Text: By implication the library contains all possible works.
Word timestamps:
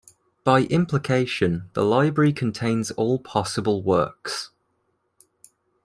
By 0.43 0.61
implication 0.63 1.69
the 1.73 1.83
library 1.83 2.33
contains 2.33 2.89
all 2.89 3.19
possible 3.19 3.83
works. 3.83 4.49